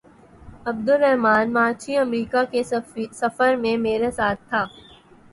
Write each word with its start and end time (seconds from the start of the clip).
عبدالرحمٰن 0.65 1.51
ماچھی 1.53 1.97
امریکہ 1.97 2.43
کے 2.51 2.63
سفر 3.13 3.55
میں 3.55 3.75
میرے 3.77 4.09
ساتھ 4.11 4.39
تھا۔ 4.49 4.65